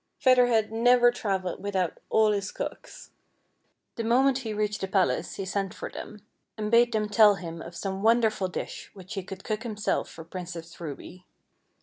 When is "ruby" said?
10.81-11.23